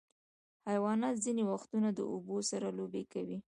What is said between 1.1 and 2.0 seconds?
ځینې وختونه د